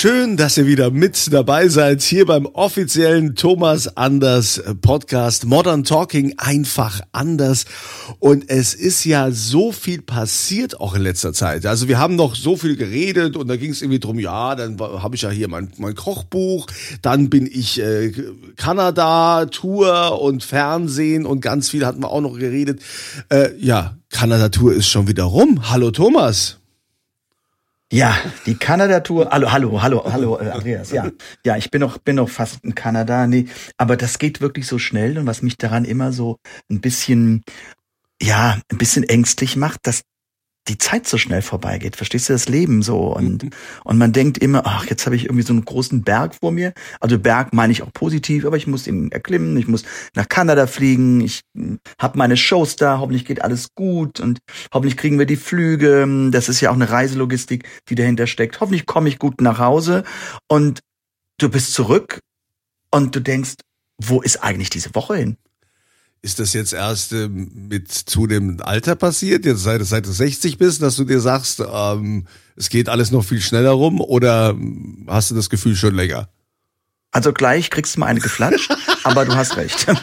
[0.00, 6.34] Schön, dass ihr wieder mit dabei seid hier beim offiziellen Thomas Anders Podcast Modern Talking
[6.36, 7.64] einfach anders.
[8.20, 11.66] Und es ist ja so viel passiert auch in letzter Zeit.
[11.66, 14.78] Also wir haben noch so viel geredet und da ging es irgendwie drum, ja, dann
[14.78, 16.68] habe ich ja hier mein, mein Kochbuch,
[17.02, 18.12] dann bin ich äh,
[18.54, 22.80] Kanada, Tour und Fernsehen und ganz viel hatten wir auch noch geredet.
[23.30, 25.68] Äh, ja, Kanada Tour ist schon wieder rum.
[25.68, 26.57] Hallo Thomas.
[27.90, 29.30] Ja, die Kanada-Tour.
[29.30, 30.90] Hallo, hallo, hallo, hallo, äh, Andreas.
[30.90, 31.10] Ja,
[31.44, 33.26] ja, ich bin noch, bin noch fast in Kanada.
[33.26, 33.46] Nee,
[33.78, 36.36] aber das geht wirklich so schnell und was mich daran immer so
[36.70, 37.44] ein bisschen,
[38.20, 40.02] ja, ein bisschen ängstlich macht, dass
[40.68, 41.96] die Zeit so schnell vorbeigeht.
[41.96, 42.98] Verstehst du das Leben so?
[43.14, 43.50] Und, mhm.
[43.84, 46.72] und man denkt immer, ach, jetzt habe ich irgendwie so einen großen Berg vor mir.
[47.00, 50.66] Also Berg meine ich auch positiv, aber ich muss ihn erklimmen, ich muss nach Kanada
[50.66, 51.42] fliegen, ich
[52.00, 54.38] habe meine Shows da, hoffentlich geht alles gut und
[54.72, 56.28] hoffentlich kriegen wir die Flüge.
[56.30, 58.60] Das ist ja auch eine Reiselogistik, die dahinter steckt.
[58.60, 60.04] Hoffentlich komme ich gut nach Hause
[60.48, 60.80] und
[61.38, 62.20] du bist zurück
[62.90, 63.54] und du denkst,
[64.00, 65.36] wo ist eigentlich diese Woche hin?
[66.20, 70.82] Ist das jetzt erst äh, mit zunehmendem Alter passiert, jetzt seit, seit du 60 bist,
[70.82, 74.56] dass du dir sagst, ähm, es geht alles noch viel schneller rum oder
[75.06, 76.28] hast du das Gefühl schon länger?
[77.12, 79.86] Also gleich kriegst du mal eine geflatscht, aber du hast recht.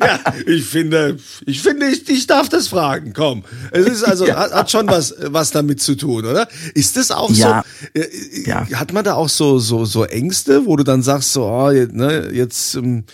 [0.00, 3.12] ja, ich finde, ich finde, ich, ich darf das fragen.
[3.14, 4.36] Komm, es ist also ja.
[4.36, 6.48] hat, hat, schon was was damit zu tun, oder?
[6.74, 7.64] Ist das auch ja.
[7.94, 8.00] so?
[8.00, 8.08] Äh,
[8.46, 8.66] ja.
[8.74, 12.30] Hat man da auch so so so Ängste, wo du dann sagst so, oh, ne,
[12.32, 13.04] jetzt ähm,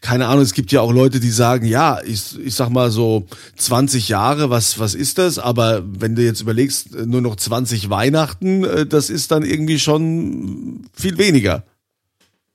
[0.00, 3.26] keine Ahnung, es gibt ja auch Leute, die sagen, ja, ich, ich sag mal so
[3.56, 5.38] 20 Jahre, was was ist das?
[5.38, 10.86] Aber wenn du jetzt überlegst, nur noch 20 Weihnachten, äh, das ist dann irgendwie schon
[10.92, 11.64] viel weniger.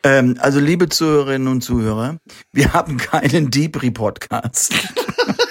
[0.03, 2.17] Ähm, also liebe Zuhörerinnen und Zuhörer,
[2.51, 4.73] wir haben keinen Debris-Podcast.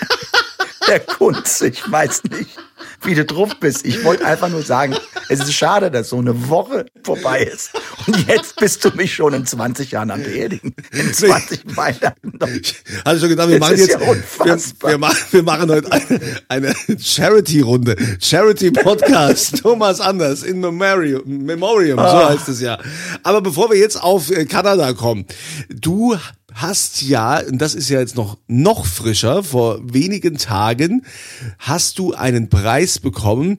[0.88, 2.58] Der Kunst, ich weiß nicht
[3.04, 3.84] wie du drauf bist.
[3.84, 4.96] Ich wollte einfach nur sagen,
[5.28, 7.70] es ist schade, dass so eine Woche vorbei ist.
[8.06, 10.74] Und jetzt bist du mich schon in 20 Jahren am Beerdigen.
[10.92, 12.32] In 20 Weihnachten.
[13.04, 16.98] Hatte schon gedacht, wir machen jetzt, ja wir, wir, machen, wir machen heute eine, eine
[16.98, 17.96] Charity-Runde.
[18.20, 19.58] Charity-Podcast.
[19.62, 22.30] Thomas Anders in Memoriam, Memoriam, so ah.
[22.30, 22.78] heißt es ja.
[23.22, 25.26] Aber bevor wir jetzt auf äh, Kanada kommen,
[25.68, 26.16] du
[26.54, 31.04] hast ja, und das ist ja jetzt noch, noch frischer, vor wenigen Tagen
[31.58, 33.58] hast du einen Preis bekommen,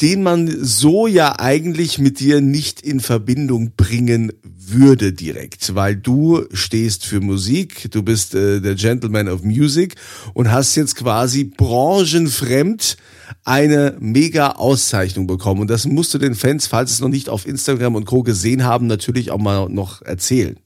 [0.00, 4.32] den man so ja eigentlich mit dir nicht in Verbindung bringen
[4.72, 9.96] würde direkt, weil du stehst für Musik, du bist äh, der Gentleman of Music
[10.32, 12.96] und hast jetzt quasi branchenfremd
[13.44, 15.62] eine mega Auszeichnung bekommen.
[15.62, 18.22] Und das musst du den Fans, falls es noch nicht auf Instagram und Co.
[18.22, 20.56] gesehen haben, natürlich auch mal noch erzählen.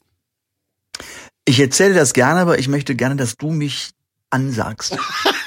[1.44, 3.90] Ich erzähle das gerne, aber ich möchte gerne, dass du mich
[4.30, 4.96] ansagst.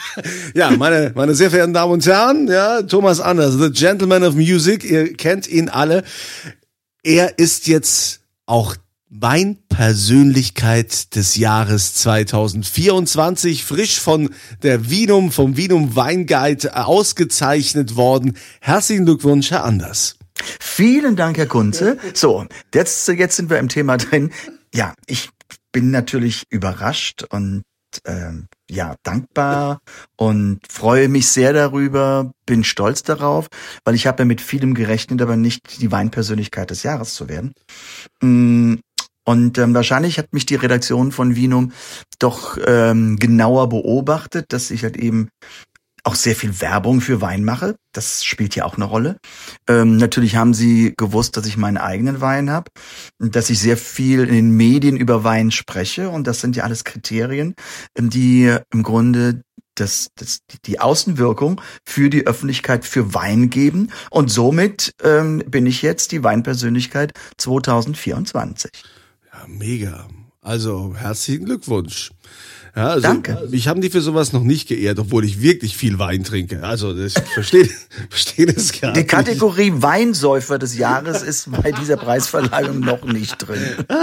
[0.53, 4.84] ja, meine, meine sehr verehrten Damen und Herren, ja, Thomas Anders, the Gentleman of Music,
[4.84, 6.03] ihr kennt ihn alle.
[7.03, 8.75] Er ist jetzt auch
[9.09, 14.30] mein Persönlichkeit des Jahres 2024, frisch von
[14.63, 18.38] der Wienum, vom Wienum Weinguide ausgezeichnet worden.
[18.59, 20.18] Herzlichen Glückwunsch, Herr Anders.
[20.59, 21.97] Vielen Dank, Herr Kunze.
[22.13, 24.31] So, jetzt, jetzt sind wir im Thema drin.
[24.74, 25.30] Ja, ich
[25.78, 27.62] bin natürlich überrascht und
[28.04, 28.32] äh,
[28.68, 29.80] ja dankbar
[30.16, 33.46] und freue mich sehr darüber, bin stolz darauf,
[33.86, 37.54] weil ich habe ja mit vielem gerechnet, aber nicht die Weinpersönlichkeit des Jahres zu werden.
[38.24, 38.78] Mm,
[39.24, 41.74] und ähm, wahrscheinlich hat mich die Redaktion von Vinum
[42.18, 45.30] doch ähm, genauer beobachtet, dass ich halt eben
[46.07, 47.75] auch sehr viel Werbung für Wein mache.
[47.92, 49.18] Das spielt ja auch eine Rolle.
[49.68, 52.71] Ähm, natürlich haben sie gewusst, dass ich meinen eigenen Wein habe,
[53.19, 56.86] dass ich sehr viel in den Medien über Wein spreche und das sind ja alles
[56.86, 57.56] Kriterien,
[57.98, 59.42] ähm, die im Grunde
[59.75, 65.81] das, das, die Außenwirkung für die Öffentlichkeit für Wein geben und somit ähm, bin ich
[65.81, 68.71] jetzt die Weinpersönlichkeit 2024.
[69.25, 70.07] Ja, mega.
[70.42, 72.12] Also herzlichen Glückwunsch.
[72.77, 73.39] Ja, also Danke.
[73.50, 76.63] Mich haben die für sowas noch nicht geehrt, obwohl ich wirklich viel Wein trinke.
[76.63, 77.68] Also das, ich verstehe
[78.07, 79.09] verstehe das gar Die nicht.
[79.09, 83.59] Kategorie Weinsäufer des Jahres ist bei dieser Preisverleihung noch nicht drin.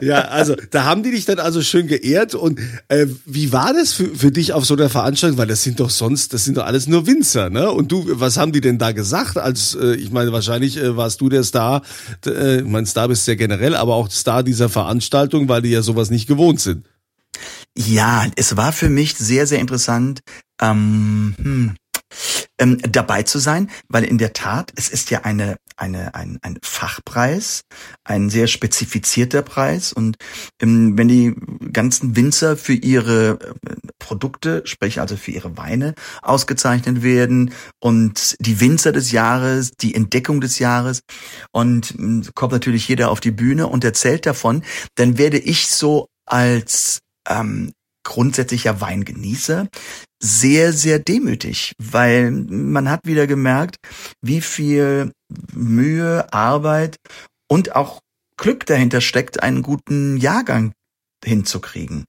[0.00, 2.34] Ja, also da haben die dich dann also schön geehrt.
[2.34, 2.58] Und
[2.88, 5.38] äh, wie war das für, für dich auf so einer Veranstaltung?
[5.38, 7.70] Weil das sind doch sonst, das sind doch alles nur Winzer, ne?
[7.70, 9.38] Und du, was haben die denn da gesagt?
[9.38, 11.82] Als äh, ich meine, wahrscheinlich äh, warst du der Star,
[12.26, 15.82] äh, ich mein Star bist ja generell, aber auch Star dieser Veranstaltung, weil die ja
[15.82, 16.84] sowas nicht gewohnt sind.
[17.76, 20.20] Ja, es war für mich sehr, sehr interessant,
[20.60, 21.74] ähm, hm,
[22.58, 26.58] ähm, dabei zu sein, weil in der Tat, es ist ja eine, eine, ein, ein
[26.62, 27.62] Fachpreis,
[28.04, 29.92] ein sehr spezifizierter Preis.
[29.92, 30.16] Und
[30.60, 31.34] ähm, wenn die
[31.72, 38.60] ganzen Winzer für ihre äh, Produkte, sprich also für ihre Weine ausgezeichnet werden und die
[38.60, 41.00] Winzer des Jahres, die Entdeckung des Jahres
[41.52, 44.62] und ähm, kommt natürlich jeder auf die Bühne und erzählt davon,
[44.96, 47.72] dann werde ich so als ähm,
[48.04, 49.68] grundsätzlicher Weingenießer
[50.20, 53.76] sehr, sehr demütig, weil man hat wieder gemerkt,
[54.20, 55.12] wie viel
[55.52, 56.96] Mühe, Arbeit
[57.48, 58.00] und auch
[58.36, 60.72] Glück dahinter steckt, einen guten Jahrgang
[61.24, 62.04] hinzukriegen.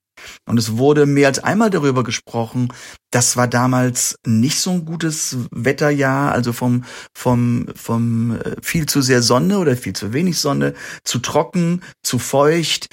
[0.48, 2.72] Und es wurde mehr als einmal darüber gesprochen,
[3.12, 6.84] das war damals nicht so ein gutes Wetterjahr, also vom,
[7.16, 10.74] vom, vom äh, viel zu sehr Sonne oder viel zu wenig Sonne,
[11.04, 12.88] zu trocken, zu feucht.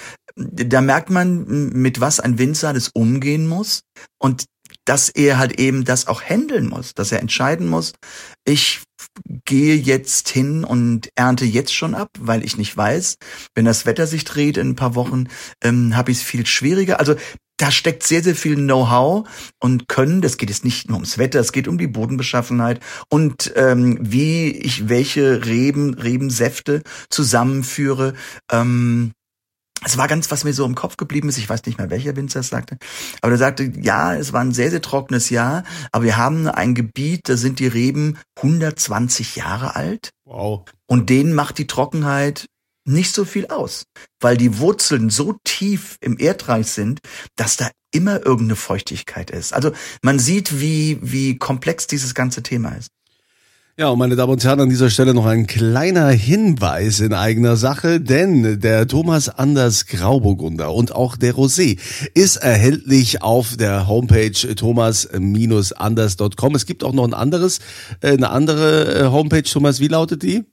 [0.52, 3.80] Da merkt man, mit was ein Winzer alles umgehen muss
[4.18, 4.44] und
[4.84, 7.92] dass er halt eben das auch handeln muss, dass er entscheiden muss,
[8.44, 8.80] ich
[9.44, 13.16] gehe jetzt hin und ernte jetzt schon ab, weil ich nicht weiß,
[13.54, 15.28] wenn das Wetter sich dreht in ein paar Wochen,
[15.62, 16.98] ähm, habe ich es viel schwieriger.
[17.00, 17.16] Also
[17.56, 19.28] da steckt sehr, sehr viel Know-how
[19.60, 20.22] und Können.
[20.22, 24.50] Das geht jetzt nicht nur ums Wetter, es geht um die Bodenbeschaffenheit und ähm, wie
[24.50, 28.14] ich welche Reben, Rebensäfte zusammenführe.
[28.50, 29.12] Ähm,
[29.84, 32.16] es war ganz, was mir so im Kopf geblieben ist, ich weiß nicht mehr, welcher
[32.16, 32.76] Winzer es sagte,
[33.22, 36.74] aber er sagte, ja, es war ein sehr, sehr trockenes Jahr, aber wir haben ein
[36.74, 40.64] Gebiet, da sind die Reben 120 Jahre alt Wow.
[40.86, 42.46] und denen macht die Trockenheit
[42.86, 43.84] nicht so viel aus,
[44.20, 47.00] weil die Wurzeln so tief im Erdreich sind,
[47.36, 49.52] dass da immer irgendeine Feuchtigkeit ist.
[49.52, 49.72] Also
[50.02, 52.88] man sieht, wie, wie komplex dieses ganze Thema ist.
[53.80, 57.56] Ja, und meine Damen und Herren, an dieser Stelle noch ein kleiner Hinweis in eigener
[57.56, 61.80] Sache, denn der Thomas Anders Grauburgunder und auch der Rosé
[62.12, 66.54] ist erhältlich auf der Homepage thomas-anders.com.
[66.54, 67.60] Es gibt auch noch ein anderes,
[68.02, 70.44] äh, eine andere äh, Homepage, Thomas, wie lautet die?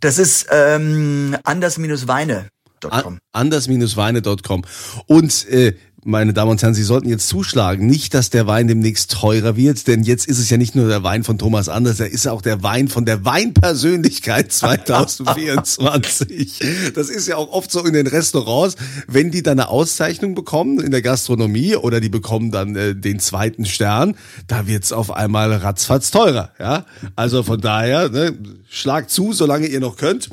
[0.00, 3.20] Das ist ähm, anders-weine.com.
[3.32, 4.62] anders-weine.com.
[5.06, 5.72] Und äh,
[6.04, 7.86] meine Damen und Herren, Sie sollten jetzt zuschlagen.
[7.86, 11.02] Nicht, dass der Wein demnächst teurer wird, denn jetzt ist es ja nicht nur der
[11.02, 16.60] Wein von Thomas Anders, er ist auch der Wein von der Weinpersönlichkeit 2024.
[16.94, 18.76] Das ist ja auch oft so in den Restaurants,
[19.08, 23.18] wenn die dann eine Auszeichnung bekommen in der Gastronomie oder die bekommen dann äh, den
[23.18, 24.16] zweiten Stern,
[24.46, 26.50] da wird's auf einmal ratzfatz teurer.
[26.58, 26.84] Ja,
[27.16, 28.34] also von daher ne,
[28.68, 30.28] schlagt zu, solange ihr noch könnt.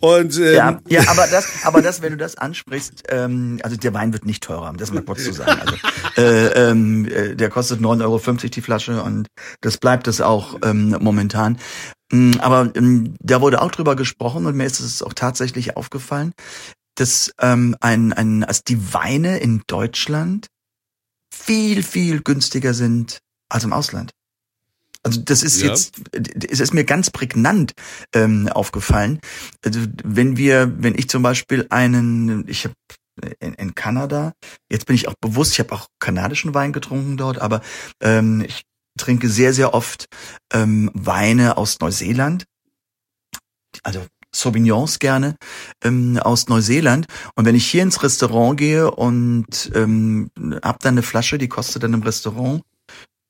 [0.00, 3.94] Und ähm, Ja, ja, aber das, aber das, wenn du das ansprichst, ähm, also der
[3.94, 5.60] Wein wird nicht teurer, das mal kurz zu sagen.
[5.60, 5.76] Also,
[6.16, 9.28] äh, ähm, äh, der kostet 9,50 Euro die Flasche und
[9.60, 11.58] das bleibt es auch ähm, momentan.
[12.12, 16.32] Mm, Aber ähm, da wurde auch drüber gesprochen und mir ist es auch tatsächlich aufgefallen,
[16.96, 20.46] dass ähm, ein, ein, als die Weine in Deutschland
[21.32, 23.18] viel, viel günstiger sind
[23.48, 24.12] als im Ausland.
[25.02, 25.68] Also das ist Ja.
[25.68, 26.00] jetzt,
[26.50, 27.72] es ist mir ganz prägnant
[28.12, 29.20] ähm, aufgefallen.
[29.64, 32.74] Also wenn wir, wenn ich zum Beispiel einen, ich habe
[33.40, 34.32] in, in Kanada,
[34.70, 37.60] jetzt bin ich auch bewusst, ich habe auch kanadischen Wein getrunken dort, aber
[38.00, 38.62] ähm, ich
[38.98, 40.06] trinke sehr, sehr oft
[40.52, 42.44] ähm, Weine aus Neuseeland,
[43.82, 45.36] also Sauvignons gerne
[45.82, 47.06] ähm, aus Neuseeland.
[47.34, 50.30] Und wenn ich hier ins Restaurant gehe und ähm,
[50.62, 52.62] hab dann eine Flasche, die kostet dann im Restaurant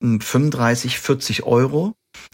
[0.01, 1.93] ähm, 35, 40 Euro,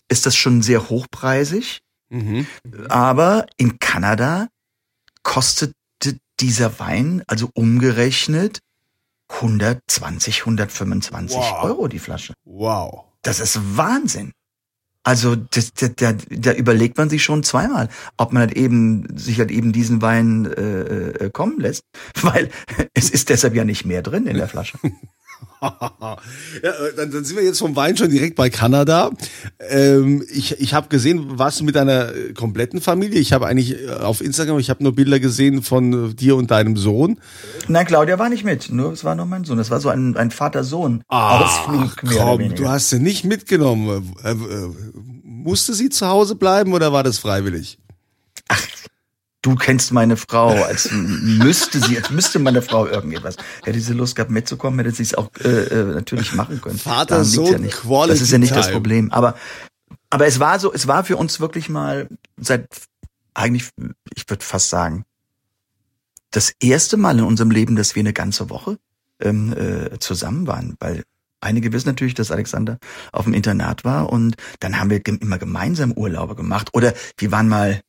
[0.10, 1.82] ist das schon sehr hochpreisig.
[2.10, 2.48] mhm.
[2.90, 4.48] Aber in Kanada
[5.24, 5.74] kostet
[6.44, 8.60] dieser Wein, also umgerechnet,
[9.30, 11.64] 120, 125 Wow.
[11.64, 12.34] Euro die Flasche.
[12.44, 13.06] wow.
[13.24, 14.34] Das ist Wahnsinn.
[15.04, 19.40] Also das, da, da, da überlegt man sich schon zweimal, ob man halt eben sich
[19.40, 21.84] halt eben diesen Wein äh, äh, kommen lässt,
[22.22, 22.50] weil
[22.94, 24.78] es ist deshalb ja nicht mehr drin in der Flasche.
[25.62, 26.18] ja,
[26.62, 29.12] äh, dann, dann sind wir jetzt vom Wein schon direkt bei Kanada.
[29.60, 33.20] Ähm, ich ich habe gesehen, warst du mit deiner äh, kompletten Familie?
[33.20, 36.78] Ich habe eigentlich äh, auf Instagram, ich habe nur Bilder gesehen von dir und deinem
[36.78, 37.20] Sohn.
[37.68, 39.58] Nein, Claudia war nicht mit, nur es war nur mein Sohn.
[39.58, 44.14] Das war so ein, ein Vater-Sohn-Ausflug oder Komm, du hast sie nicht mitgenommen.
[44.24, 44.36] Äh, äh,
[45.24, 47.78] musste sie zu Hause bleiben oder war das freiwillig?
[49.44, 53.36] Du kennst meine Frau, als müsste sie, als müsste meine Frau irgendetwas.
[53.64, 56.80] Hätte sie Lust gehabt mitzukommen, hätte sie es auch äh, äh, natürlich machen können.
[56.80, 57.84] Vater, Sohn, ja nicht.
[58.08, 58.72] Das ist ja nicht das.
[58.72, 59.12] Problem.
[59.12, 59.36] Aber,
[60.10, 62.08] aber es war so, es war für uns wirklich mal
[62.38, 62.68] seit
[63.34, 63.70] eigentlich,
[64.16, 65.04] ich würde fast sagen,
[66.32, 68.80] das erste Mal in unserem Leben, dass wir eine ganze Woche
[69.20, 71.04] ähm, äh, zusammen waren, weil
[71.42, 72.80] einige wissen natürlich, dass Alexander
[73.12, 77.50] auf dem Internat war und dann haben wir immer gemeinsam Urlaube gemacht oder wir waren
[77.50, 77.82] mal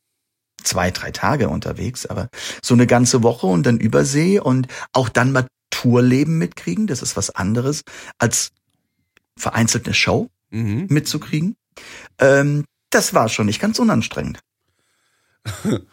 [0.65, 2.29] zwei, drei Tage unterwegs, aber
[2.61, 7.17] so eine ganze Woche und dann Übersee und auch dann mal Tourleben mitkriegen, das ist
[7.17, 7.81] was anderes
[8.17, 8.51] als
[9.37, 10.87] vereinzelt eine Show Mhm.
[10.89, 11.55] mitzukriegen.
[12.19, 14.39] Ähm, das war schon nicht ganz unanstrengend.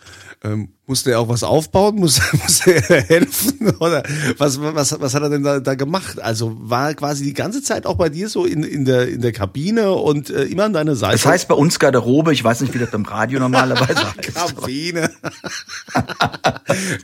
[0.45, 1.97] Ähm, musste er auch was aufbauen?
[1.97, 3.71] Muss, musste er helfen?
[3.79, 4.03] Oder
[4.39, 6.21] was, was, was hat er denn da, da gemacht?
[6.21, 9.21] Also war er quasi die ganze Zeit auch bei dir so in, in, der, in
[9.21, 11.13] der Kabine und äh, immer an deiner Seite?
[11.13, 14.35] Das heißt bei uns Garderobe, ich weiß nicht, wie das beim Radio normalerweise heißt.
[14.35, 15.11] Kabine.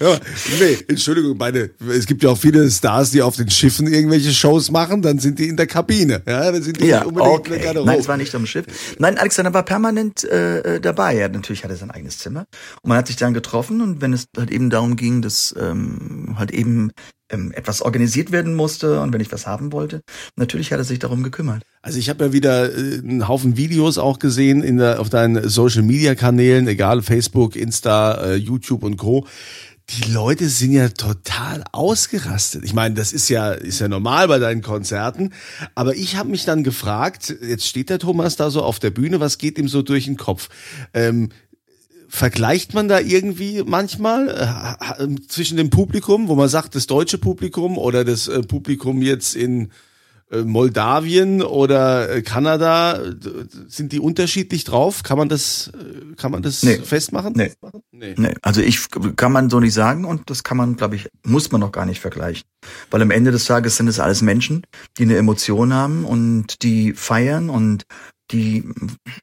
[0.00, 0.18] ja,
[0.60, 4.70] nee, Entschuldigung, meine, es gibt ja auch viele Stars, die auf den Schiffen irgendwelche Shows
[4.70, 6.22] machen, dann sind die in der Kabine.
[6.26, 7.50] Ja, dann sind die Ja, nicht unbedingt in okay.
[7.50, 7.90] der Garderobe.
[7.90, 8.66] Nein, es war nicht am Schiff.
[8.98, 11.16] Nein, Alexander war permanent äh, äh, dabei.
[11.16, 12.46] Er natürlich hatte sein eigenes Zimmer
[12.82, 16.34] und man hat sich dann getroffen und wenn es halt eben darum ging, dass ähm,
[16.38, 16.92] halt eben
[17.30, 20.00] ähm, etwas organisiert werden musste und wenn ich was haben wollte,
[20.36, 21.62] natürlich hat er sich darum gekümmert.
[21.82, 25.48] Also ich habe ja wieder äh, einen Haufen Videos auch gesehen in der, auf deinen
[25.48, 29.26] Social Media Kanälen, egal Facebook, Insta, äh, YouTube und Co.
[29.90, 32.62] Die Leute sind ja total ausgerastet.
[32.62, 35.32] Ich meine, das ist ja ist ja normal bei deinen Konzerten,
[35.74, 39.18] aber ich habe mich dann gefragt, jetzt steht der Thomas da so auf der Bühne,
[39.18, 40.50] was geht ihm so durch den Kopf?
[40.92, 41.30] Ähm,
[42.08, 44.28] vergleicht man da irgendwie manchmal
[44.98, 49.36] äh, zwischen dem Publikum, wo man sagt, das deutsche Publikum oder das äh, Publikum jetzt
[49.36, 49.70] in
[50.30, 53.00] äh, Moldawien oder äh, Kanada,
[53.68, 55.02] sind die unterschiedlich drauf?
[55.02, 56.78] Kann man das, äh, kann man das Nee.
[56.78, 57.32] festmachen?
[57.36, 57.52] Nee.
[57.92, 58.14] nee.
[58.16, 61.50] Nee, also ich kann man so nicht sagen und das kann man, glaube ich, muss
[61.50, 62.44] man noch gar nicht vergleichen.
[62.90, 64.62] Weil am Ende des Tages sind es alles Menschen,
[64.98, 67.84] die eine Emotion haben und die feiern und
[68.30, 68.64] die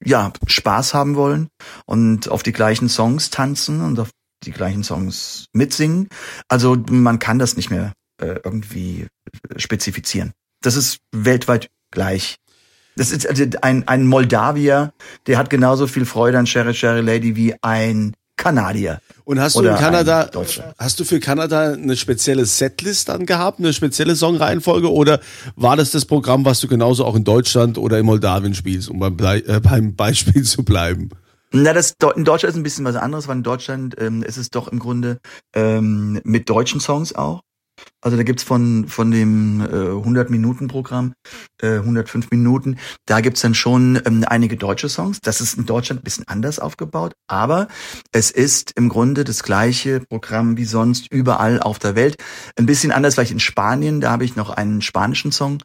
[0.03, 1.50] ja Spaß haben wollen
[1.85, 4.09] und auf die gleichen Songs tanzen und auf
[4.43, 6.09] die gleichen Songs mitsingen.
[6.47, 9.07] Also man kann das nicht mehr äh, irgendwie
[9.57, 10.33] spezifizieren.
[10.62, 12.38] Das ist weltweit gleich.
[12.95, 14.93] Das ist also ein, ein Moldawier,
[15.27, 18.99] der hat genauso viel Freude an Sherry Sherry Lady wie ein Kanadier.
[19.23, 20.29] Und hast du in Kanada,
[20.77, 25.19] hast du für Kanada eine spezielle Setlist dann gehabt, eine spezielle Songreihenfolge oder
[25.55, 28.99] war das das Programm, was du genauso auch in Deutschland oder in Moldawien spielst, um
[28.99, 31.09] beim, äh, beim Beispiel zu bleiben?
[31.51, 34.49] Na, das in Deutschland ist ein bisschen was anderes, weil in Deutschland ähm, ist es
[34.49, 35.19] doch im Grunde
[35.53, 37.41] ähm, mit deutschen Songs auch.
[38.01, 41.13] Also da gibt's von von dem äh, 100 Minuten Programm,
[41.62, 45.22] äh, 105 Minuten, da gibt's dann schon ähm, einige deutsche Songs.
[45.22, 47.67] Das ist in Deutschland ein bisschen anders aufgebaut, aber
[48.12, 52.17] es ist im Grunde das gleiche Programm wie sonst überall auf der Welt.
[52.58, 55.63] Ein bisschen anders vielleicht in Spanien, da habe ich noch einen spanischen Song,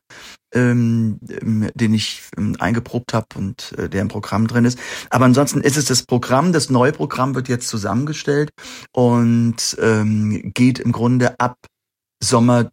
[0.53, 4.79] ähm, ähm, den ich ähm, eingeprobt habe und äh, der im Programm drin ist.
[5.11, 8.51] Aber ansonsten ist es das Programm, das neue Programm wird jetzt zusammengestellt
[8.93, 11.57] und ähm, geht im Grunde ab
[12.23, 12.71] Sommer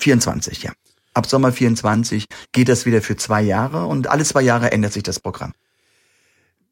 [0.00, 0.72] 24, ja.
[1.12, 5.02] Ab Sommer 24 geht das wieder für zwei Jahre und alle zwei Jahre ändert sich
[5.02, 5.52] das Programm.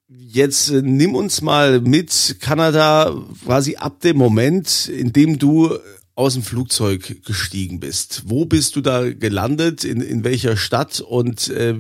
[0.09, 5.77] Jetzt äh, nimm uns mal mit Kanada quasi ab dem Moment, in dem du
[6.15, 8.23] aus dem Flugzeug gestiegen bist.
[8.27, 9.85] Wo bist du da gelandet?
[9.85, 11.01] In, in welcher Stadt?
[11.01, 11.75] Und äh,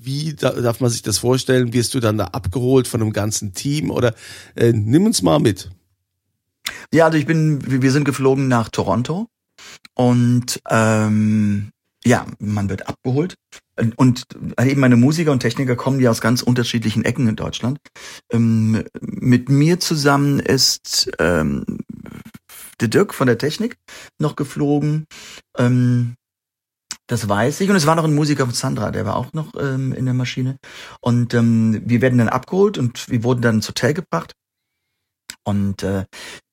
[0.00, 1.72] wie da, darf man sich das vorstellen?
[1.72, 3.90] Wirst du dann da abgeholt von einem ganzen Team?
[3.90, 4.14] Oder
[4.54, 5.70] äh, nimm uns mal mit.
[6.92, 9.28] Ja, also ich bin, wir sind geflogen nach Toronto
[9.94, 11.70] und ähm,
[12.04, 13.34] ja, man wird abgeholt.
[13.96, 14.26] Und
[14.62, 17.78] eben meine Musiker und Techniker kommen ja aus ganz unterschiedlichen Ecken in Deutschland.
[18.30, 21.64] Ähm, mit mir zusammen ist ähm,
[22.80, 23.76] der Dirk von der Technik
[24.18, 25.06] noch geflogen.
[25.58, 26.14] Ähm,
[27.06, 27.70] das weiß ich.
[27.70, 30.14] Und es war noch ein Musiker von Sandra, der war auch noch ähm, in der
[30.14, 30.58] Maschine.
[31.00, 34.34] Und ähm, wir werden dann abgeholt und wir wurden dann ins Hotel gebracht.
[35.44, 36.04] Und äh,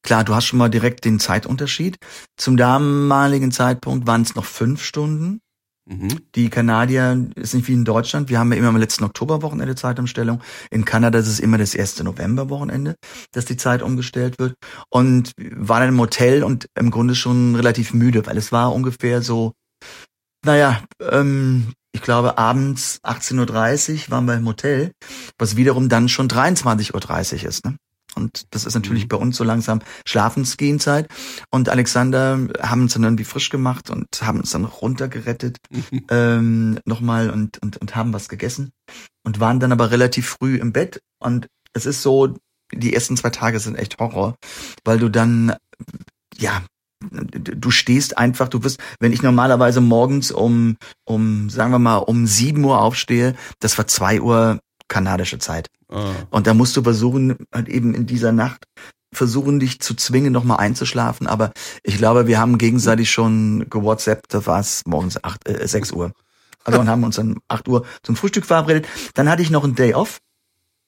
[0.03, 1.97] klar, du hast schon mal direkt den Zeitunterschied.
[2.37, 5.41] Zum damaligen Zeitpunkt waren es noch fünf Stunden.
[5.89, 6.21] Mhm.
[6.35, 8.29] Die Kanadier ist nicht wie in Deutschland.
[8.29, 10.41] Wir haben ja immer am letzten Oktoberwochenende Zeitumstellung.
[10.69, 12.95] In Kanada ist es immer das erste Novemberwochenende,
[13.31, 14.53] dass die Zeit umgestellt wird.
[14.89, 19.21] Und war dann im Hotel und im Grunde schon relativ müde, weil es war ungefähr
[19.21, 19.53] so,
[20.45, 24.91] naja, ähm, ich glaube abends 18.30 Uhr waren wir im Hotel,
[25.37, 27.65] was wiederum dann schon 23.30 Uhr ist.
[27.65, 27.75] Ne?
[28.15, 31.07] Und das ist natürlich bei uns so langsam Schlafensgehenzeit.
[31.49, 35.57] Und Alexander haben uns dann irgendwie frisch gemacht und haben uns dann runtergerettet
[36.09, 38.71] ähm, nochmal und, und, und haben was gegessen
[39.23, 41.01] und waren dann aber relativ früh im Bett.
[41.19, 42.35] Und es ist so,
[42.73, 44.35] die ersten zwei Tage sind echt Horror,
[44.83, 45.55] weil du dann,
[46.37, 46.63] ja,
[47.01, 52.27] du stehst einfach, du wirst, wenn ich normalerweise morgens um, um, sagen wir mal, um
[52.27, 55.67] sieben Uhr aufstehe, das war zwei Uhr kanadische Zeit.
[55.91, 56.13] Ah.
[56.29, 58.65] Und da musst du versuchen, halt eben in dieser Nacht
[59.13, 61.27] versuchen, dich zu zwingen, nochmal einzuschlafen.
[61.27, 61.51] Aber
[61.83, 66.13] ich glaube, wir haben gegenseitig schon gewhatsappt, da war es morgens acht, äh, 6 Uhr.
[66.63, 68.87] Also und haben uns dann 8 Uhr zum Frühstück verabredet.
[69.13, 70.19] Dann hatte ich noch einen Day off.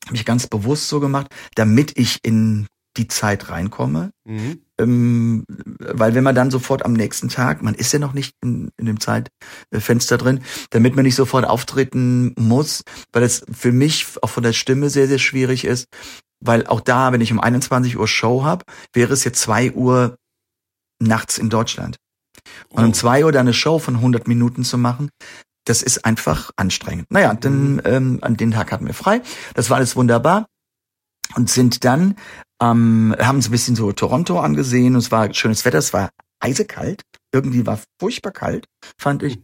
[0.06, 4.12] Habe ich ganz bewusst so gemacht, damit ich in die Zeit reinkomme.
[4.26, 4.62] Mhm.
[4.80, 5.46] Ähm,
[5.80, 8.86] weil wenn man dann sofort am nächsten Tag, man ist ja noch nicht in, in
[8.86, 14.44] dem Zeitfenster drin, damit man nicht sofort auftreten muss, weil es für mich auch von
[14.44, 15.88] der Stimme sehr, sehr schwierig ist,
[16.40, 20.18] weil auch da, wenn ich um 21 Uhr Show habe, wäre es jetzt 2 Uhr
[21.00, 21.98] nachts in Deutschland.
[22.70, 22.94] Und um Oh.
[22.94, 25.10] 2 Uhr dann eine Show von 100 Minuten zu machen,
[25.66, 27.10] das ist einfach anstrengend.
[27.10, 29.22] Naja, dann ähm, an den Tag hatten wir frei.
[29.54, 30.48] Das war alles wunderbar.
[31.36, 32.16] Und sind dann,
[32.64, 34.96] ähm, haben uns ein bisschen so Toronto angesehen.
[34.96, 36.10] Und es war schönes Wetter, es war
[36.44, 37.02] eisekalt.
[37.36, 38.66] Irgendwie war furchtbar kalt,
[39.00, 39.40] fand ich.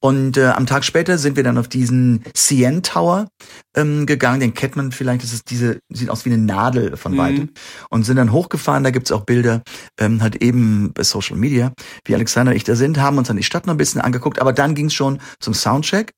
[0.00, 3.28] Und äh, am Tag später sind wir dann auf diesen CN Tower
[3.76, 4.40] ähm, gegangen.
[4.40, 5.22] Den kennt man vielleicht.
[5.22, 7.16] Das ist diese, sieht aus wie eine Nadel von Mhm.
[7.18, 7.50] weitem.
[7.90, 8.82] Und sind dann hochgefahren.
[8.82, 9.60] Da gibt's auch Bilder,
[10.00, 11.72] ähm, halt eben bei Social Media,
[12.06, 14.40] wie Alexander und ich da sind, haben uns dann die Stadt noch ein bisschen angeguckt.
[14.40, 16.12] Aber dann ging's schon zum Soundcheck.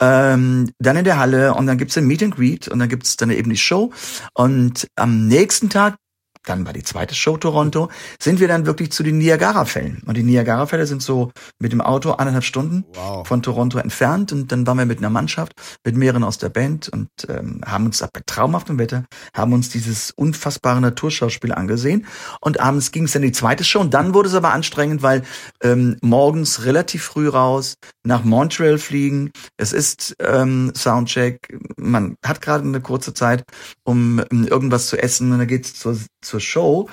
[0.00, 3.18] Ähm, dann in der Halle und dann gibt's ein Meet and Greet und dann gibt's
[3.18, 3.92] dann eben die Show.
[4.32, 5.96] Und am nächsten Tag,
[6.44, 7.88] dann war die zweite Show Toronto,
[8.20, 10.02] sind wir dann wirklich zu den Niagara-Fällen.
[10.06, 11.30] Und die Niagara-Fälle sind so
[11.60, 13.26] mit dem Auto anderthalb Stunden Wow.
[13.26, 14.32] von Toronto entfernt.
[14.32, 15.52] Und dann waren wir mit einer Mannschaft,
[15.84, 20.10] mit mehreren aus der Band und ähm, haben uns bei traumhaftem Wetter, haben uns dieses
[20.10, 22.06] unfassbare Naturschauspiel angesehen.
[22.40, 23.80] Und abends ging es dann die zweite Show.
[23.80, 25.22] Und dann wurde es aber anstrengend, weil
[25.62, 29.30] ähm, morgens relativ früh raus, nach Montreal fliegen.
[29.56, 31.58] Es ist ähm, Soundcheck.
[31.76, 33.44] Man hat gerade eine kurze Zeit,
[33.84, 35.32] um irgendwas zu essen.
[35.32, 36.88] Und dann geht's zur, zur Show.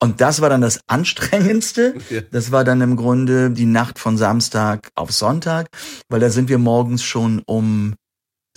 [0.00, 1.94] Und das war dann das Anstrengendste.
[2.30, 5.68] Das war dann im Grunde die Nacht von Samstag auf Sonntag,
[6.08, 7.94] weil da sind wir morgens schon um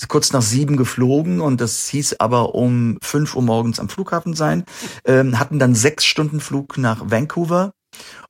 [0.08, 4.66] kurz nach sieben geflogen und das hieß aber um fünf Uhr morgens am Flughafen sein,
[5.06, 7.72] ähm, hatten dann sechs Stunden Flug nach Vancouver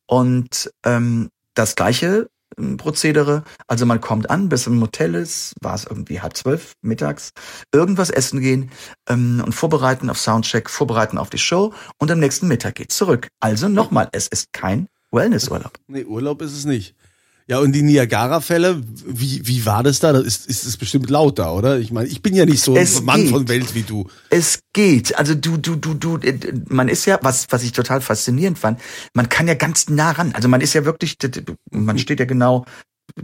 [0.05, 2.27] und ähm, das gleiche
[2.77, 7.31] Prozedere, also man kommt an, bis im Hotel ist, war es irgendwie halb zwölf mittags,
[7.73, 8.71] irgendwas essen gehen
[9.09, 13.27] ähm, und vorbereiten auf Soundcheck, vorbereiten auf die Show und am nächsten Mittag geht's zurück.
[13.39, 15.79] Also nochmal, es ist kein Wellnessurlaub.
[15.87, 16.95] Nee, Urlaub ist es nicht.
[17.47, 20.13] Ja, und die Niagara-Fälle, wie, wie war das da?
[20.13, 21.77] Das ist, ist es bestimmt laut da, oder?
[21.77, 23.29] Ich meine, ich bin ja nicht so Es ein Mann geht.
[23.29, 24.09] von Welt wie du.
[24.31, 25.15] Es geht.
[25.15, 28.79] Also du, du, du, du, äh, man ist ja, was, was ich total faszinierend fand,
[29.13, 30.33] man kann ja ganz nah ran.
[30.33, 31.17] Also man ist ja wirklich,
[31.69, 32.65] man steht ja genau,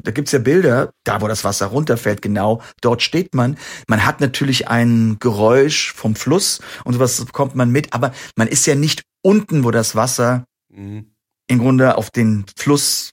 [0.04, 3.58] da gibt's ja Bilder, da wo das Wasser runterfällt, genau, dort steht man.
[3.88, 8.68] Man hat natürlich ein Geräusch vom Fluss und sowas bekommt man mit, aber man ist
[8.68, 11.08] ja nicht unten, wo das Wasser Mhm.
[11.48, 13.10] im Grunde auf den Fluss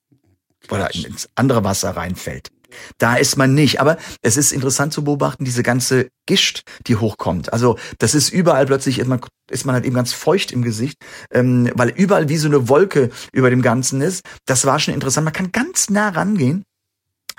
[0.71, 2.51] oder ins andere Wasser reinfällt.
[2.99, 3.81] Da ist man nicht.
[3.81, 7.53] Aber es ist interessant zu beobachten, diese ganze Gischt, die hochkommt.
[7.53, 10.99] Also das ist überall plötzlich, ist man, ist man halt eben ganz feucht im Gesicht,
[11.33, 14.25] ähm, weil überall wie so eine Wolke über dem Ganzen ist.
[14.47, 15.25] Das war schon interessant.
[15.25, 16.65] Man kann ganz nah rangehen.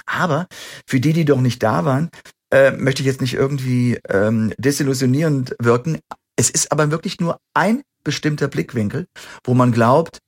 [0.05, 0.47] Aber
[0.87, 2.09] für die, die doch nicht da waren,
[2.51, 5.99] äh, möchte ich jetzt nicht irgendwie ähm, desillusionierend wirken.
[6.35, 9.07] Es ist aber wirklich nur ein bestimmter Blickwinkel,
[9.43, 10.19] wo man glaubt,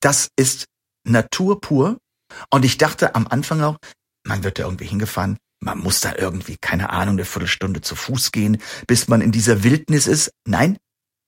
[0.00, 0.66] das ist
[1.08, 1.98] Natur pur.
[2.50, 3.76] Und ich dachte am Anfang auch,
[4.26, 8.32] man wird da irgendwie hingefahren, man muss da irgendwie, keine Ahnung, eine Viertelstunde zu Fuß
[8.32, 10.30] gehen, bis man in dieser Wildnis ist.
[10.46, 10.78] Nein,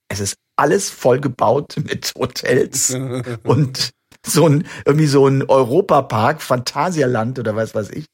[0.08, 2.90] es ist alles vollgebaut mit Hotels
[3.44, 3.90] und
[4.26, 8.06] so ein, irgendwie so ein Europapark, Phantasialand oder was weiß ich,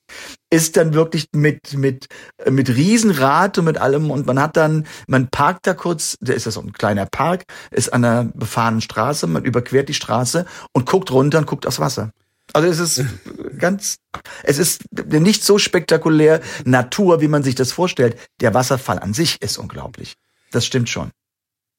[0.50, 2.06] ist dann wirklich mit, mit,
[2.48, 6.46] mit Riesenrad und mit allem und man hat dann, man parkt da kurz, da ist
[6.46, 10.86] ja so ein kleiner Park, ist an einer befahrenen Straße, man überquert die Straße und
[10.86, 12.12] guckt runter und guckt aufs Wasser.
[12.52, 13.04] Also es ist
[13.58, 13.96] ganz,
[14.44, 18.16] es ist nicht so spektakulär Natur, wie man sich das vorstellt.
[18.40, 20.14] Der Wasserfall an sich ist unglaublich.
[20.52, 21.10] Das stimmt schon.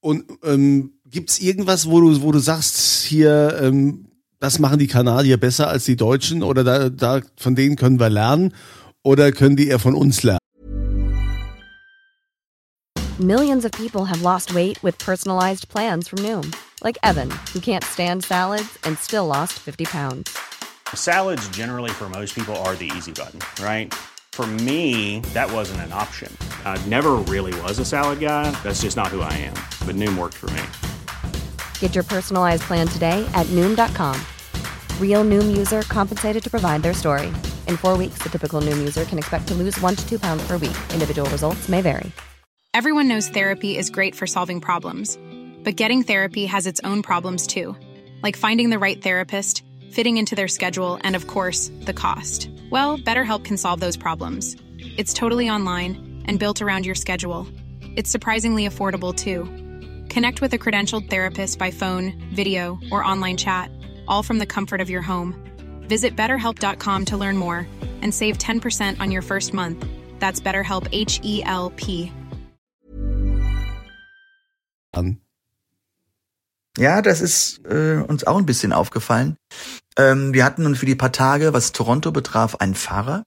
[0.01, 4.06] Und ähm, gibt's irgendwas, wo du, wo du sagst, hier, ähm,
[4.39, 8.09] das machen die Kanadier besser als die Deutschen oder da, da von denen können wir
[8.09, 8.53] lernen
[9.03, 10.39] oder können die eher von uns lernen?
[13.19, 17.83] Millions of people have lost weight with personalized plans from Noom, like Evan, who can't
[17.83, 20.37] stand salads and still lost 50 pounds.
[20.93, 23.91] Salads, generally, for most people, are the easy button, right?
[24.33, 26.31] For me, that wasn't an option.
[26.63, 28.51] I never really was a salad guy.
[28.61, 29.55] That's just not who I am.
[29.87, 30.61] But Noom worked for me.
[31.79, 34.15] Get your personalized plan today at Noom.com.
[35.01, 37.27] Real Noom user compensated to provide their story.
[37.67, 40.45] In four weeks, the typical Noom user can expect to lose one to two pounds
[40.45, 40.77] per week.
[40.93, 42.11] Individual results may vary.
[42.73, 45.17] Everyone knows therapy is great for solving problems,
[45.63, 47.75] but getting therapy has its own problems too,
[48.21, 52.51] like finding the right therapist, fitting into their schedule, and of course, the cost.
[52.69, 54.55] Well, BetterHelp can solve those problems.
[54.77, 57.47] It's totally online and built around your schedule.
[57.95, 59.66] It's surprisingly affordable too.
[60.09, 63.71] Connect with a credentialed therapist by phone, video, or online chat,
[64.07, 65.33] all from the comfort of your home.
[65.87, 67.67] Visit betterhelp.com to learn more
[68.01, 69.85] and save 10% on your first month.
[70.19, 72.11] That's BetterHelp H E L P.
[76.77, 79.37] Ja, das ist äh, uns auch ein bisschen aufgefallen.
[79.97, 83.23] Ähm, wir hatten nun für die paar Tage, was Toronto betraf, einen Fahrer.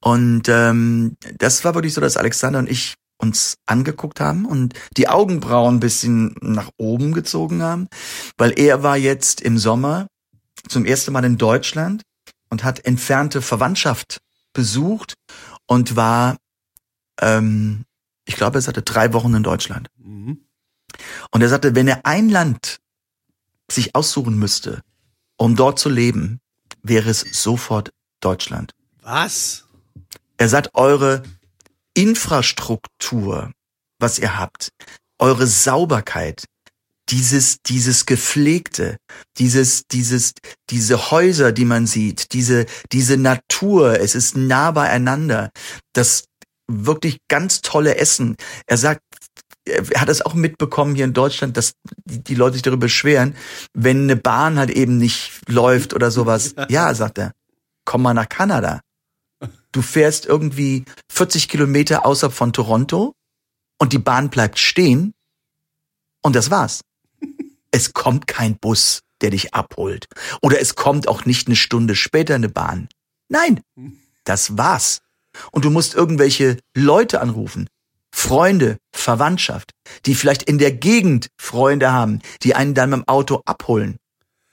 [0.00, 5.08] Und ähm, das war wirklich so, dass Alexander und ich uns angeguckt haben und die
[5.08, 7.88] Augenbrauen ein bisschen nach oben gezogen haben,
[8.36, 10.06] weil er war jetzt im Sommer
[10.68, 12.02] zum ersten Mal in Deutschland
[12.48, 14.20] und hat entfernte Verwandtschaft
[14.52, 15.14] besucht
[15.66, 16.36] und war,
[17.20, 17.84] ähm,
[18.24, 19.88] ich glaube, er hatte drei Wochen in Deutschland.
[19.96, 20.40] Mhm.
[21.30, 22.78] Und er sagte, wenn er ein Land
[23.70, 24.82] sich aussuchen müsste,
[25.36, 26.40] um dort zu leben,
[26.82, 28.72] wäre es sofort Deutschland.
[29.02, 29.64] Was?
[30.36, 31.22] Er sagt, eure
[32.00, 33.52] Infrastruktur,
[33.98, 34.70] was ihr habt,
[35.18, 36.46] eure Sauberkeit,
[37.10, 38.96] dieses, dieses gepflegte,
[39.36, 40.32] dieses, dieses,
[40.70, 45.50] diese Häuser, die man sieht, diese, diese Natur, es ist nah beieinander,
[45.92, 46.24] das
[46.66, 48.36] wirklich ganz tolle Essen.
[48.66, 49.02] Er sagt,
[49.66, 51.72] er hat es auch mitbekommen hier in Deutschland, dass
[52.06, 53.36] die, Leute sich darüber beschweren,
[53.74, 56.54] wenn eine Bahn halt eben nicht läuft oder sowas.
[56.70, 57.32] Ja, sagt er,
[57.84, 58.80] komm mal nach Kanada.
[59.72, 63.14] Du fährst irgendwie 40 Kilometer außerhalb von Toronto
[63.78, 65.14] und die Bahn bleibt stehen
[66.22, 66.80] und das war's.
[67.72, 70.08] Es kommt kein Bus, der dich abholt.
[70.42, 72.88] Oder es kommt auch nicht eine Stunde später eine Bahn.
[73.28, 73.60] Nein,
[74.24, 75.02] das war's.
[75.52, 77.68] Und du musst irgendwelche Leute anrufen.
[78.12, 79.70] Freunde, Verwandtschaft,
[80.04, 83.98] die vielleicht in der Gegend Freunde haben, die einen dann mit dem Auto abholen.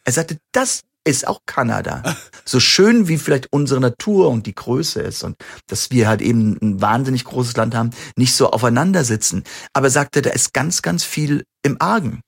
[0.04, 2.04] Er sagte, das ist auch Kanada.
[2.48, 5.36] So schön wie vielleicht unsere Natur und die Größe ist und
[5.68, 9.44] dass wir halt eben ein wahnsinnig großes Land haben, nicht so aufeinander sitzen.
[9.74, 12.22] Aber er sagte, da ist ganz, ganz viel im Argen.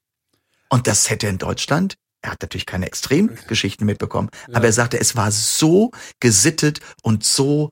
[0.67, 5.15] Und das hätte in Deutschland, er hat natürlich keine Extremgeschichten mitbekommen, aber er sagte, es
[5.15, 7.71] war so gesittet und so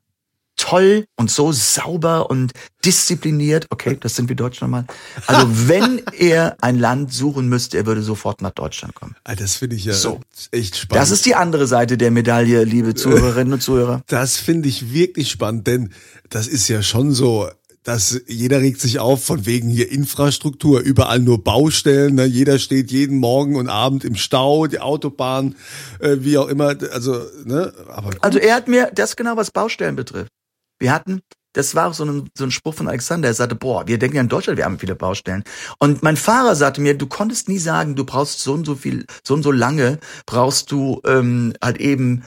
[0.68, 2.52] toll und so sauber und
[2.84, 3.68] diszipliniert.
[3.70, 4.86] Okay, das sind wir Deutschen nochmal.
[5.26, 9.16] Also wenn er ein Land suchen müsste, er würde sofort nach Deutschland kommen.
[9.24, 10.20] Ah, Das finde ich ja So.
[10.52, 11.02] echt spannend.
[11.02, 14.02] Das ist die andere Seite der Medaille, liebe Zuhörerinnen und Zuhörer.
[14.08, 15.94] Das finde ich wirklich spannend, denn
[16.30, 17.50] das ist ja schon so,
[17.84, 22.26] dass jeder regt sich auf von wegen hier Infrastruktur, überall nur Baustellen, ne?
[22.26, 25.56] jeder steht jeden Morgen und Abend im Stau, die Autobahn,
[26.00, 28.24] äh, wie auch immer, also, ne, aber gut.
[28.24, 30.30] Also er hat mir das genau, was Baustellen betrifft.
[30.80, 31.22] Wir hatten,
[31.54, 34.22] das war so ein, so ein Spruch von Alexander, er sagte, boah, wir denken ja
[34.22, 35.44] in Deutschland, wir haben viele Baustellen.
[35.80, 39.06] Und mein Fahrer sagte mir, du konntest nie sagen, du brauchst so und so viel,
[39.24, 42.26] so und so lange brauchst du ähm, halt eben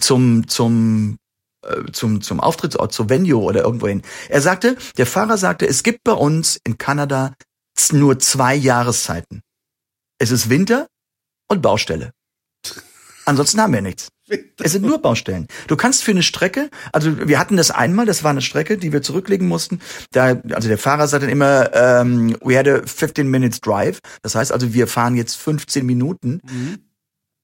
[0.00, 1.18] zum, zum
[1.64, 4.02] äh, zum, zum Auftrittsort, zur Venue oder irgendwohin.
[4.28, 7.34] Er sagte, der Fahrer sagte, es gibt bei uns in Kanada
[7.92, 9.42] nur zwei Jahreszeiten.
[10.18, 10.86] Es ist Winter
[11.48, 12.12] und Baustelle.
[13.24, 14.08] Ansonsten haben wir nichts.
[14.62, 15.48] Es sind nur Baustellen.
[15.66, 18.92] Du kannst für eine Strecke, also wir hatten das einmal, das war eine Strecke, die
[18.92, 19.80] wir zurücklegen mussten.
[20.12, 23.98] Da, also der Fahrer sagt dann immer, ähm, we had a 15 minutes drive.
[24.22, 26.40] Das heißt also, wir fahren jetzt 15 Minuten.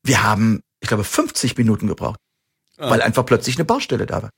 [0.02, 2.18] Wir haben, ich glaube, 50 Minuten gebraucht,
[2.78, 4.30] weil einfach plötzlich eine Baustelle da war.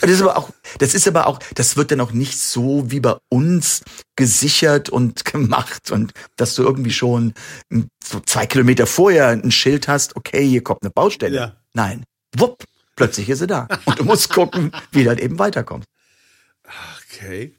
[0.00, 3.00] Das ist aber auch, das ist aber auch, das wird dann auch nicht so wie
[3.00, 3.82] bei uns
[4.16, 7.34] gesichert und gemacht und dass du irgendwie schon
[8.02, 11.36] so zwei Kilometer vorher ein Schild hast, okay, hier kommt eine Baustelle.
[11.36, 11.56] Ja.
[11.74, 12.04] Nein,
[12.36, 12.64] wupp,
[12.96, 13.68] plötzlich ist sie da.
[13.84, 15.88] Und du musst gucken, wie du halt eben weiterkommst.
[17.12, 17.54] Okay.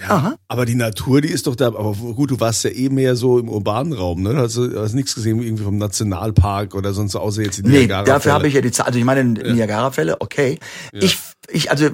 [0.00, 0.36] Ja, Aha.
[0.48, 1.66] aber die Natur, die ist doch da.
[1.68, 4.34] Aber gut, du warst ja eh mehr so im urbanen Raum, ne?
[4.36, 7.80] Hast du hast nichts gesehen irgendwie vom Nationalpark oder sonst so, außer jetzt die Nee,
[7.80, 8.14] Niagara-Fälle.
[8.14, 8.86] dafür habe ich ja die Zeit.
[8.86, 10.58] Also ich meine Niagara-Fälle, okay.
[10.92, 11.18] Ich,
[11.50, 11.90] ich, also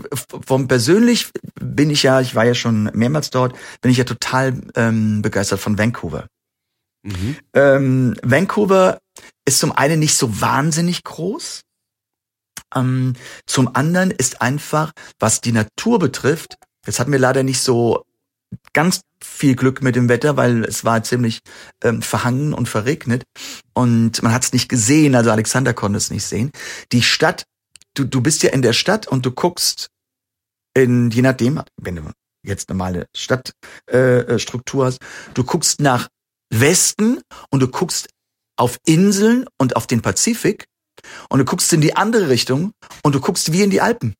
[0.46, 4.60] vom persönlich bin ich ja, ich war ja schon mehrmals dort, bin ich ja total
[4.76, 6.26] ähm, begeistert von Vancouver.
[7.02, 7.36] Mhm.
[7.54, 8.98] Ähm, Vancouver
[9.44, 11.62] ist zum einen nicht so wahnsinnig groß.
[12.74, 13.14] Ähm,
[13.46, 16.56] zum anderen ist einfach, was die Natur betrifft,
[16.86, 18.04] jetzt hatten wir leider nicht so
[18.72, 21.40] ganz viel Glück mit dem Wetter, weil es war ziemlich
[21.82, 23.24] ähm, verhangen und verregnet
[23.74, 26.50] und man hat es nicht gesehen, also Alexander konnte es nicht sehen.
[26.92, 27.44] Die Stadt,
[27.94, 29.88] du, du bist ja in der Stadt und du guckst
[30.74, 32.02] in, je nachdem, wenn du
[32.44, 34.98] jetzt normale Stadtstruktur äh, Struktur hast,
[35.34, 36.08] du guckst nach
[36.50, 37.20] Westen
[37.50, 38.08] und du guckst
[38.56, 40.66] auf Inseln und auf den Pazifik
[41.28, 42.72] und du guckst in die andere Richtung
[43.02, 44.14] und du guckst wie in die Alpen.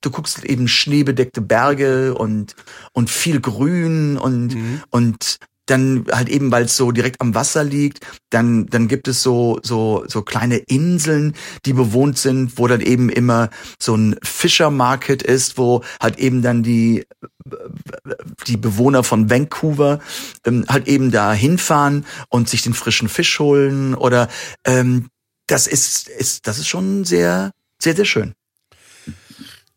[0.00, 2.54] Du guckst eben schneebedeckte Berge und
[2.92, 4.56] und viel Grün und
[4.90, 9.22] und dann halt eben, weil es so direkt am Wasser liegt, dann dann gibt es
[9.22, 11.34] so so so kleine Inseln,
[11.66, 16.42] die bewohnt sind, wo dann eben immer so ein Fisher Market ist, wo halt eben
[16.42, 17.04] dann die
[18.46, 20.00] die Bewohner von Vancouver
[20.44, 24.28] ähm, halt eben da hinfahren und sich den frischen Fisch holen oder
[24.64, 25.08] ähm,
[25.46, 28.34] das ist ist das ist schon sehr sehr sehr schön.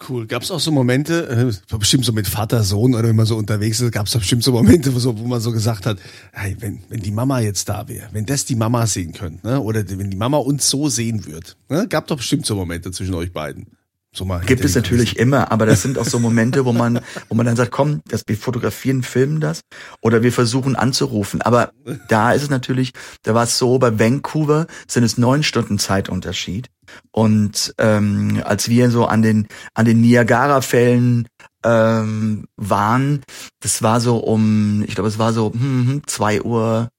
[0.08, 0.26] Cool.
[0.26, 3.36] Gab es auch so Momente, äh, bestimmt so mit Vater, Sohn oder wenn man so
[3.36, 6.00] unterwegs ist, gab es bestimmt so Momente, wo, so, wo man so gesagt hat,
[6.32, 9.60] hey, wenn, wenn die Mama jetzt da wäre, wenn das die Mama sehen könnte, ne?
[9.60, 11.88] oder wenn die Mama uns so sehen würde, ne?
[11.88, 13.68] gab doch bestimmt so Momente zwischen euch beiden.
[14.14, 17.36] So mal Gibt es natürlich immer, aber das sind auch so Momente, wo man, wo
[17.36, 19.62] man dann sagt, komm, das, wir fotografieren, filmen das
[20.02, 21.42] oder wir versuchen anzurufen.
[21.42, 21.72] Aber
[22.10, 22.92] da ist es natürlich,
[23.24, 26.68] da war es so, bei Vancouver sind es neun Stunden Zeitunterschied.
[27.12, 31.28] Und ähm, als wir so an den an den Niagara-Fällen
[31.64, 33.22] ähm, waren,
[33.60, 36.90] das war so um, ich glaube, es war so hm, hm, zwei Uhr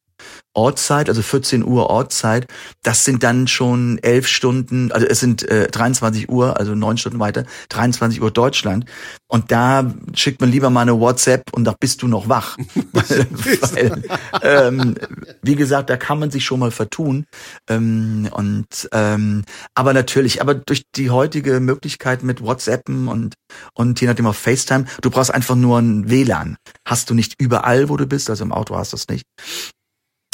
[0.54, 2.46] Ortszeit, also 14 Uhr Ortszeit,
[2.82, 7.18] das sind dann schon elf Stunden, also es sind äh, 23 Uhr, also neun Stunden
[7.20, 8.85] weiter, 23 Uhr Deutschland.
[9.28, 12.58] Und da schickt man lieber mal eine WhatsApp und da bist du noch wach.
[12.92, 14.02] weil,
[14.42, 14.94] ähm,
[15.40, 17.24] wie gesagt, da kann man sich schon mal vertun.
[17.70, 23.35] Ähm, und ähm, aber natürlich, aber durch die heutige Möglichkeit mit WhatsAppen und
[23.74, 26.56] und je nachdem auf FaceTime, du brauchst einfach nur ein WLAN.
[26.87, 29.24] Hast du nicht überall, wo du bist, also im Auto hast du es nicht.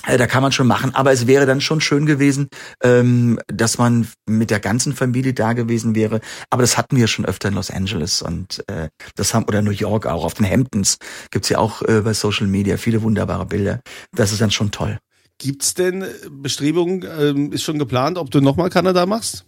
[0.09, 2.49] Äh, Da kann man schon machen, aber es wäre dann schon schön gewesen,
[2.83, 6.21] ähm, dass man mit der ganzen Familie da gewesen wäre.
[6.51, 9.71] Aber das hatten wir schon öfter in Los Angeles und äh, das haben oder New
[9.71, 10.25] York auch.
[10.25, 10.97] Auf den Hamptons
[11.31, 13.81] gibt's ja auch äh, bei Social Media viele wunderbare Bilder.
[14.15, 14.99] Das ist dann schon toll.
[15.39, 19.45] Gibt's denn Bestrebungen, ähm, ist schon geplant, ob du nochmal Kanada machst?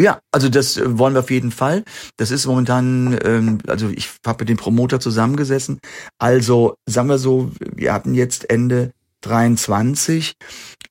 [0.00, 1.82] Ja, also das äh, wollen wir auf jeden Fall.
[2.16, 5.80] Das ist momentan, ähm, also ich habe mit dem Promoter zusammengesessen.
[6.18, 10.34] Also sagen wir so, wir hatten jetzt Ende 23.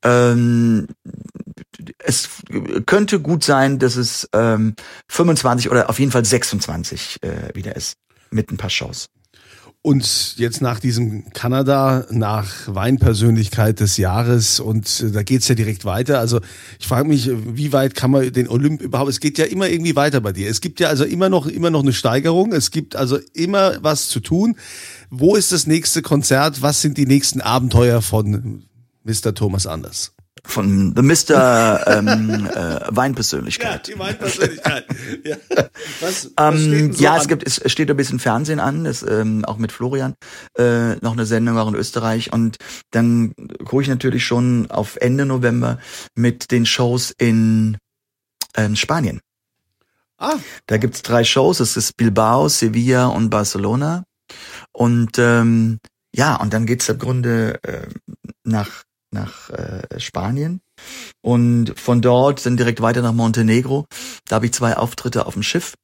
[0.03, 0.87] Ähm,
[1.99, 2.29] es
[2.85, 4.75] könnte gut sein, dass es ähm,
[5.09, 7.95] 25 oder auf jeden Fall 26 äh, wieder ist
[8.31, 9.07] mit ein paar Shows.
[9.83, 15.85] Und jetzt nach diesem Kanada, nach Weinpersönlichkeit des Jahres und äh, da geht's ja direkt
[15.85, 16.19] weiter.
[16.19, 16.41] Also
[16.77, 19.95] ich frage mich, wie weit kann man den Olymp überhaupt, es geht ja immer irgendwie
[19.95, 20.49] weiter bei dir.
[20.49, 24.09] Es gibt ja also immer noch, immer noch eine Steigerung, es gibt also immer was
[24.09, 24.57] zu tun.
[25.09, 26.61] Wo ist das nächste Konzert?
[26.61, 28.63] Was sind die nächsten Abenteuer von
[29.03, 29.33] Mr.
[29.33, 30.13] Thomas Anders?
[30.45, 31.83] Von The Mr.
[31.87, 33.87] ähm, äh, Weinpersönlichkeit.
[33.87, 34.85] die Weinpersönlichkeit.
[35.25, 35.35] ja.
[35.99, 37.21] Was, was Ähm, so ja, an?
[37.21, 40.13] es gibt, es steht ein bisschen Fernsehen an, das, ähm, auch mit Florian,
[40.57, 42.57] äh, noch eine Sendung auch in Österreich und
[42.91, 43.33] dann
[43.65, 45.79] gucke ich natürlich schon auf Ende November
[46.15, 47.77] mit den Shows in
[48.55, 49.19] ähm, Spanien.
[50.17, 54.03] Ah, Da gibt's drei Shows, es ist Bilbao, Sevilla und Barcelona
[54.71, 55.79] und ähm,
[56.15, 57.87] ja, und dann geht's im Grunde äh,
[58.43, 60.61] nach nach äh, Spanien
[61.21, 63.85] und von dort dann direkt weiter nach Montenegro.
[64.27, 65.75] Da habe ich zwei Auftritte auf dem Schiff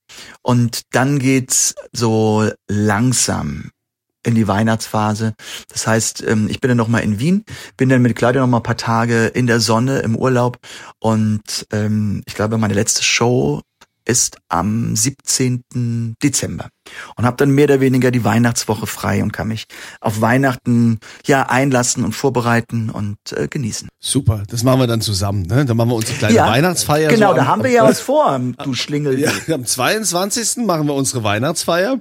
[0.42, 3.72] und dann geht's so langsam
[4.26, 5.34] in die Weihnachtsphase.
[5.68, 7.44] Das heißt, ähm, ich bin dann noch mal in Wien,
[7.78, 10.58] bin dann mit Claudia noch mal ein paar Tage in der Sonne im Urlaub
[11.00, 13.62] und ähm, ich glaube, meine letzte Show
[14.06, 16.16] ist am 17.
[16.22, 16.70] Dezember
[17.16, 19.66] und habe dann mehr oder weniger die Weihnachtswoche frei und kann mich
[20.02, 23.90] auf Weihnachten ja einlassen und vorbereiten und äh, genießen.
[24.00, 24.44] super.
[24.50, 25.44] Das machen wir dann zusammen.
[25.44, 25.66] Ne?
[25.66, 27.10] Dann machen wir unsere kleine Weihnachtsfeier.
[27.10, 29.20] Genau, so da am- haben wir ja was vor, du Schlingel.
[29.20, 30.66] Ja, am 22.
[30.66, 31.98] machen wir unsere Weihnachtsfeier.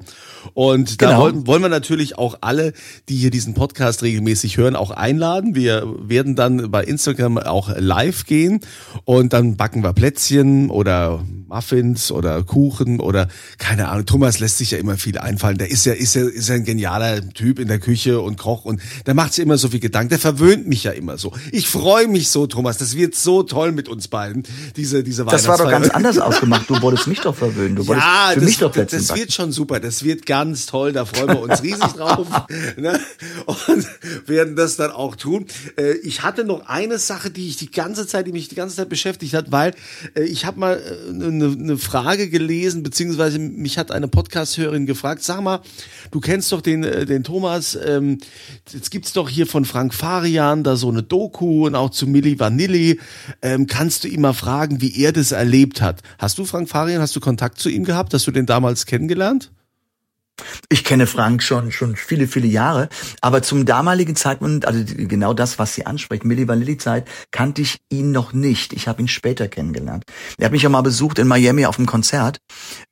[0.54, 1.20] Und da Genau.
[1.20, 2.72] wollen, wollen wir natürlich auch alle,
[3.08, 5.54] die hier diesen Podcast regelmäßig hören, auch einladen.
[5.54, 8.60] Wir werden dann bei Instagram auch live gehen
[9.04, 14.06] und dann backen wir Plätzchen oder Muffins oder Kuchen oder keine Ahnung.
[14.06, 15.58] Thomas lässt sich ja immer viel einfallen.
[15.58, 18.64] Der ist ja, ist ja, ist ja ein genialer Typ in der Küche und Koch
[18.64, 20.10] und der macht sich immer so viel Gedanken.
[20.10, 21.32] Der verwöhnt mich ja immer so.
[21.52, 22.78] Ich freue mich so, Thomas.
[22.78, 24.42] Das wird so toll mit uns beiden.
[24.76, 26.68] Diese, diese Das war doch ganz anders ausgemacht.
[26.68, 27.76] Du wolltest mich doch verwöhnen.
[27.76, 29.20] Du wolltest für das, mich doch das, Plätzchen das backen.
[29.20, 29.80] wird schon super.
[29.80, 30.92] Das wird ganz toll.
[30.92, 32.26] Da freuen wir uns riesig drauf.
[32.76, 32.98] Ne?
[33.66, 33.86] Und
[34.26, 35.46] werden das dann auch tun.
[35.76, 38.76] Äh, Ich hatte noch eine Sache, die ich die ganze Zeit, die mich die ganze
[38.76, 39.74] Zeit beschäftigt hat, weil
[40.14, 44.08] äh, ich habe mal äh, eine, eine Frage gelesen, beziehungsweise mich hat eine
[44.62, 45.60] Podcast-Hörerin gefragt, sag mal,
[46.10, 48.18] du kennst doch den, äh, den Thomas, ähm,
[48.72, 52.38] jetzt gibt's doch hier von Frank Farian da so eine Doku und auch zu Milli
[52.38, 53.00] Vanilli.
[53.42, 56.02] Ähm, kannst du ihn mal fragen, wie er das erlebt hat?
[56.18, 58.14] Hast du Frank Farian, hast du Kontakt zu ihm gehabt?
[58.14, 59.50] Hast du den damals kennengelernt?
[60.68, 62.88] Ich kenne Frank schon schon viele viele Jahre,
[63.20, 67.80] aber zum damaligen Zeitpunkt, also genau das, was Sie ansprechen, Milli Vanilli Zeit, kannte ich
[67.90, 68.72] ihn noch nicht.
[68.72, 70.04] Ich habe ihn später kennengelernt.
[70.38, 72.38] Er hat mich ja mal besucht in Miami auf einem Konzert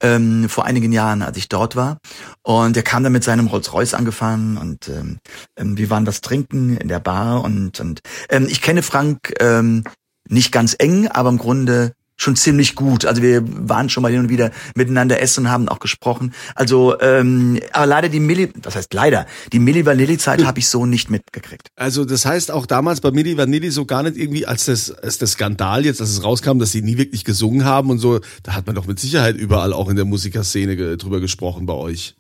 [0.03, 1.98] ähm, vor einigen Jahren, als ich dort war,
[2.42, 5.18] und er kam dann mit seinem Rolls Royce angefahren und ähm,
[5.57, 9.85] ähm, wir waren was trinken in der Bar und und ähm, ich kenne Frank ähm,
[10.29, 13.06] nicht ganz eng, aber im Grunde schon ziemlich gut.
[13.06, 16.35] Also wir waren schon mal hin und wieder miteinander essen und haben auch gesprochen.
[16.54, 20.68] Also, ähm, aber leider die Milli, das heißt leider, die Milli Vanilli Zeit habe ich
[20.68, 21.68] so nicht mitgekriegt.
[21.76, 25.16] Also das heißt auch damals bei Milli Vanilli so gar nicht irgendwie, als das, als
[25.18, 28.54] das Skandal jetzt, als es rauskam, dass sie nie wirklich gesungen haben und so, da
[28.54, 32.16] hat man doch mit Sicherheit überall auch in der Musikerszene drüber gesprochen bei euch.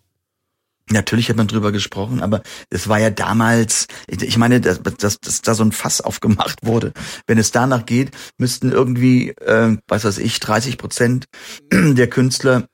[0.90, 5.42] Natürlich hat man drüber gesprochen, aber es war ja damals, ich meine, dass, dass, dass
[5.42, 6.92] da so ein Fass aufgemacht wurde.
[7.26, 11.26] Wenn es danach geht, müssten irgendwie, äh, was weiß ich, 30 Prozent
[11.72, 12.66] der Künstler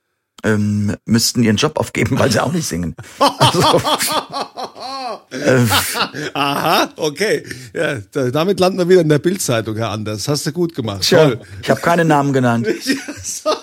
[0.43, 2.95] ähm, müssten ihren Job aufgeben, weil sie auch nicht singen.
[3.19, 3.81] Also,
[5.31, 5.65] äh,
[6.33, 7.43] Aha, okay.
[7.73, 7.95] Ja,
[8.31, 10.27] damit landen wir wieder in der Bildzeitung, Herr Anders.
[10.27, 11.01] Hast du gut gemacht.
[11.01, 11.41] Tja, Toll.
[11.61, 12.67] Ich habe keine Namen genannt.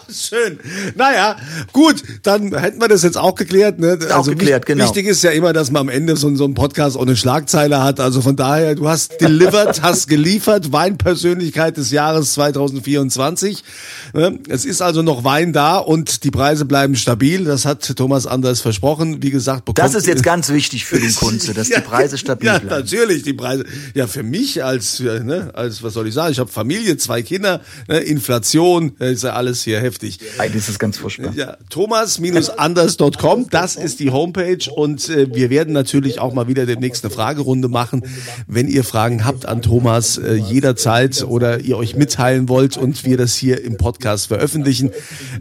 [0.13, 0.59] schön.
[0.95, 1.37] Naja,
[1.73, 3.79] gut, dann hätten wir das jetzt auch geklärt.
[3.79, 3.99] Ne?
[4.11, 4.85] Auch also geklärt, genau.
[4.85, 8.01] Wichtig ist ja immer, dass man am Ende so, so einen Podcast ohne Schlagzeile hat.
[8.01, 13.65] Also von daher, du hast delivered, hast geliefert, Weinpersönlichkeit des Jahres 2024.
[14.13, 14.39] Ne?
[14.49, 17.45] Es ist also noch Wein da und die Preise bleiben stabil.
[17.45, 19.23] Das hat Thomas Anders versprochen.
[19.23, 22.19] Wie gesagt, bekommt Das ist jetzt ganz wichtig für den Kunze, dass ja, die Preise
[22.19, 22.71] stabil ja, bleiben.
[22.71, 23.65] Ja, natürlich, die Preise.
[23.95, 27.61] Ja, für mich als, ne, als was soll ich sagen, ich habe Familie, zwei Kinder,
[27.89, 29.94] ne, Inflation, ist ja alles hier heftig.
[30.39, 31.33] Eigentlich ist es ganz furchtbar.
[31.35, 37.05] Ja, Thomas-anders.com, das ist die Homepage und äh, wir werden natürlich auch mal wieder demnächst
[37.05, 38.03] eine Fragerunde machen.
[38.47, 43.17] Wenn ihr Fragen habt an Thomas äh, jederzeit oder ihr euch mitteilen wollt und wir
[43.17, 44.93] das hier im Podcast veröffentlichen,